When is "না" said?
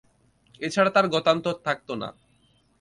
2.01-2.09